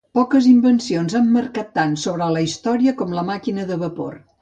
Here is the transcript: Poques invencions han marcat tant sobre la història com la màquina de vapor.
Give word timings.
Poques 0.17 0.45
invencions 0.51 1.17
han 1.19 1.29
marcat 1.35 1.71
tant 1.81 1.95
sobre 2.07 2.33
la 2.39 2.45
història 2.49 2.95
com 3.03 3.15
la 3.21 3.29
màquina 3.33 3.71
de 3.73 3.83
vapor. 3.89 4.23